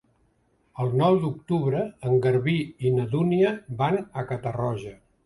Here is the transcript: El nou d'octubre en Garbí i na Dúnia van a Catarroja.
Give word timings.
El 0.85 0.87
nou 1.01 1.17
d'octubre 1.25 1.83
en 2.11 2.17
Garbí 2.23 2.55
i 2.89 2.93
na 2.97 3.05
Dúnia 3.13 3.53
van 3.83 4.01
a 4.23 4.25
Catarroja. 4.33 4.97